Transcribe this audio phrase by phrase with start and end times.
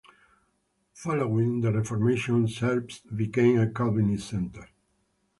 [0.95, 4.67] Following the Reformation Zerbst became a Calvinist centre.